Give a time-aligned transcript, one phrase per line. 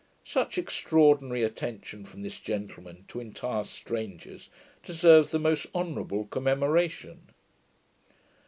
[0.25, 4.49] Such extraordinary attention from this gentleman, to entire strangers,
[4.83, 7.27] deserves the most honourable commemoration.